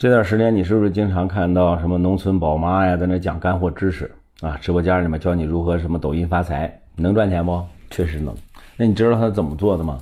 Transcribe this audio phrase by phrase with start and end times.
[0.00, 4.56] 这段时间你是不是经常看到什么农村宝妈呀，在那讲干货知识啊？
[4.58, 7.62] 直播间里面教你如何什么抖音发财，能赚钱不？
[7.90, 8.34] 确实能。
[8.78, 9.98] 那你知道他怎么做的吗？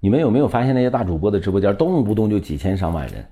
[0.00, 3.26] 你们有没有发现那些大主播的直播间动不动就几千上万人？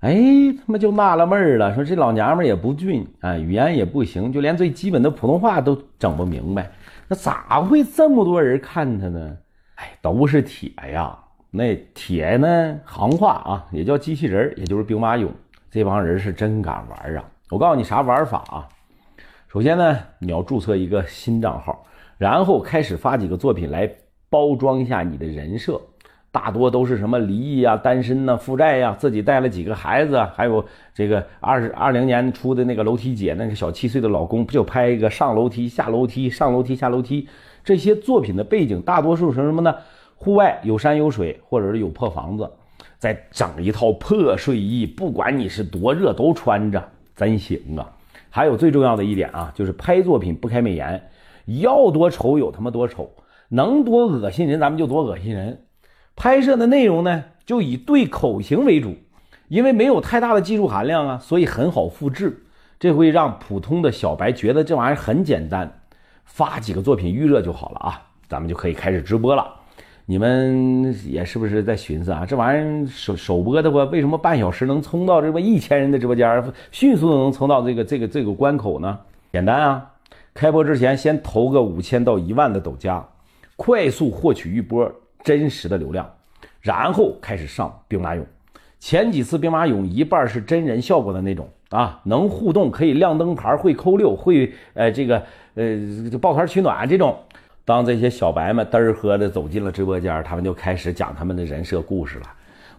[0.00, 0.14] 哎，
[0.58, 6.70] 他妈就纳了闷儿了，说这老娘们也不俊啊，语言也不行，就连最基本的普通话都整不明白，
[7.08, 9.34] 那咋会这么多人看他呢？
[9.76, 11.18] 哎，都是铁呀。
[11.54, 12.80] 那铁呢？
[12.82, 15.28] 行话啊，也叫机器人，也就是兵马俑。
[15.70, 17.22] 这帮人是真敢玩啊！
[17.50, 18.66] 我告诉你啥玩法啊？
[19.48, 21.84] 首先呢，你要注册一个新账号，
[22.16, 23.86] 然后开始发几个作品来
[24.30, 25.78] 包装一下你的人设。
[26.30, 37.28] 大多都是什么离异啊、单身呐、负债呀、自己带了几个孩子，还有这个二十二零年出的那个楼梯姐，那个小七岁的老公，不就拍一个上楼梯、下楼梯、上楼梯、下楼梯？
[37.62, 39.74] 这些作品的背景大多数是什么呢？
[40.22, 42.48] 户外有山有水，或者是有破房子，
[42.96, 46.80] 再整一套破睡衣，不管你是多热都穿着，
[47.16, 47.90] 真行啊！
[48.30, 51.10] 还有最重要的一点啊，就是拍作品不开美颜，
[51.46, 53.10] 要多丑有他妈多丑，
[53.48, 55.64] 能多恶心人咱们就多恶心人。
[56.14, 58.94] 拍摄的内容呢，就以对口型为主，
[59.48, 62.44] 因为没有太大的技术含量啊，所以很好复制，
[62.78, 65.80] 这会让普通的小白觉得这玩意儿很简单，
[66.24, 69.56] 发几个作品预热就好了啊，咱们就可以开始直播了。
[70.04, 72.26] 你们也是不是在寻思啊？
[72.26, 78.98] 这玩意儿首首播的话，为什么半小时能冲到这么一千人的直播间，迅速的能冲到这个这个这个关口呢？
[79.32, 79.90] 简单啊，
[80.34, 83.02] 开播之前先投个五千到一万的抖加，
[83.54, 84.90] 快速获取一波
[85.22, 86.10] 真实的流量，
[86.60, 88.24] 然后开始上兵马俑。
[88.80, 95.22] 前几次兵马俑一半是真人效果的那种啊，能互动，可以亮灯牌，会扣六，会呃这个
[95.54, 95.78] 呃
[96.20, 97.16] 抱团取暖这种。
[97.64, 102.26] 当这些小白们嘚儿喝的走进了直播间，他们就开始讲他们的人设故事了。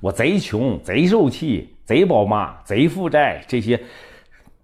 [0.02, 3.82] 我贼穷，贼受气，贼宝妈，贼负债，这些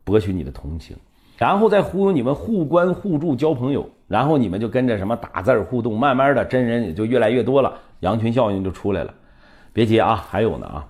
[0.04, 0.98] 博取你的同情，
[1.38, 9.14] 然后再忽悠你们互关互助交朋友，然后你们就跟着什么打字互动，慢慢的真人也就越来越多了，羊群效应就出来了。
[9.72, 10.86] 别急啊，还有呢啊，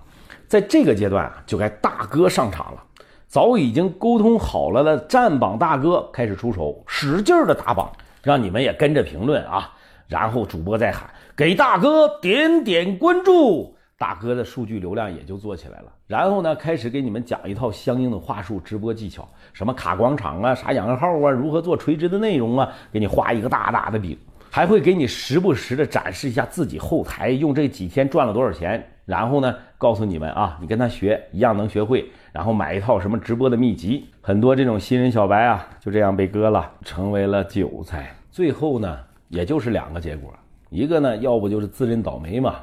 [0.47, 2.83] 在这个阶段，就该大哥上场了。
[3.27, 7.91] 早已经沟通好了的站榜大哥开始出手，使劲的打榜。
[8.23, 9.71] 让你们也跟着评论啊，
[10.07, 15.85] 然后主播再喊给大哥点点关注，大哥的数据流量也就做起来了。
[16.07, 24.17] 然后呢，开始给你们讲一套相应的话术、直播技巧，什么卡广场啊、啥养号啊、如何做垂直的内容啊，给你画一个大大的饼，
[24.49, 28.85] 还会给你时不时的展示一下自己后台用这几天赚了多少钱。
[29.09, 34.07] 然后呢，告诉你们啊，你跟他学一样能学会，然后买一套什么直播的秘籍。
[34.21, 38.15] 很多这种新人小白啊，就这样被割了，成为了韭菜。
[38.29, 40.31] 最后呢，也就是两个结果，
[40.69, 42.57] 一个呢，要不就是自认倒霉嘛，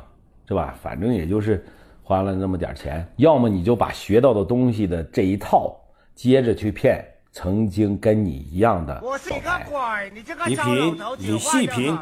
[0.46, 0.72] 是吧？
[0.80, 1.66] 反正也就是
[2.04, 5.76] 花了那么点钱；要么你就把学到的东西的这一套
[6.14, 9.66] 接着去骗曾经跟你一样的小白。
[10.14, 11.98] 你品，你细品。